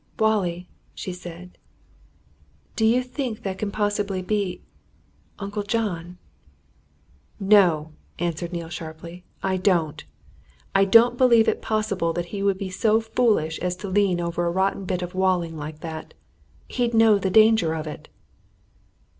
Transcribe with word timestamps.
"Wallie!" 0.17 0.67
she 0.95 1.13
said, 1.13 1.59
"do 2.75 2.85
you 2.87 3.03
think 3.03 3.43
that 3.43 3.59
can 3.59 3.69
possibly 3.69 4.23
be 4.23 4.63
Uncle 5.37 5.61
John?" 5.61 6.17
"No!" 7.39 7.91
answered 8.17 8.51
Neale 8.51 8.69
sharply, 8.69 9.25
"I 9.43 9.57
don't! 9.57 10.03
I 10.73 10.85
don't 10.85 11.19
believe 11.19 11.47
it 11.47 11.61
possible 11.61 12.13
that 12.13 12.25
he 12.33 12.41
would 12.41 12.57
be 12.57 12.71
so 12.71 12.99
foolish 12.99 13.59
as 13.59 13.75
to 13.75 13.87
lean 13.89 14.19
over 14.19 14.43
a 14.43 14.49
rotten 14.51 14.85
bit 14.85 15.03
of 15.03 15.13
walling 15.13 15.55
like 15.55 15.81
that 15.81 16.15
he'd 16.67 16.95
know 16.95 17.19
the 17.19 17.29
danger 17.29 17.75
of 17.75 17.85
it." 17.85 18.09